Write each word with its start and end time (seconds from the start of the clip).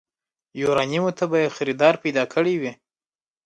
يوارنيمو 0.59 1.09
ته 1.17 1.23
به 1.31 1.37
يې 1.43 1.53
خريدار 1.57 1.93
پيدا 2.03 2.23
کړی 2.33 2.55
وي. 2.61 2.71